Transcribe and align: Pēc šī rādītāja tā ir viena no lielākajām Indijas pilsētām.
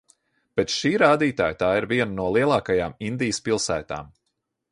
Pēc 0.59 0.71
šī 0.77 0.91
rādītāja 1.01 1.57
tā 1.59 1.69
ir 1.81 1.87
viena 1.91 2.09
no 2.21 2.27
lielākajām 2.37 2.97
Indijas 3.09 3.43
pilsētām. 3.49 4.13